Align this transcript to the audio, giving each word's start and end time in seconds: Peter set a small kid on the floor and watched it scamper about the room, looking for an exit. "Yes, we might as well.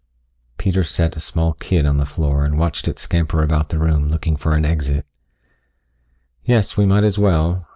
Peter 0.57 0.83
set 0.83 1.15
a 1.15 1.19
small 1.19 1.53
kid 1.53 1.85
on 1.85 1.97
the 1.97 2.07
floor 2.07 2.43
and 2.43 2.57
watched 2.57 2.87
it 2.87 2.97
scamper 2.97 3.43
about 3.43 3.69
the 3.69 3.77
room, 3.77 4.09
looking 4.09 4.35
for 4.35 4.55
an 4.55 4.65
exit. 4.65 5.05
"Yes, 6.43 6.75
we 6.75 6.87
might 6.87 7.03
as 7.03 7.19
well. 7.19 7.67